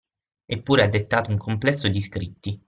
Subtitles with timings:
[0.47, 2.59] Eppure ha dettato un complesso di scritti